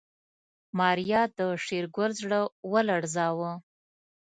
ماريا 0.77 1.21
د 1.37 1.39
شېرګل 1.65 2.11
زړه 2.21 2.39
ولړزاوه. 2.71 3.51